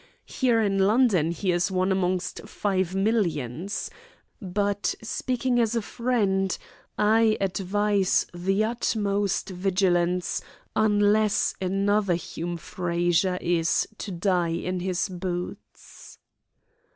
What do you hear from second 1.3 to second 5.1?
is one among five millions. But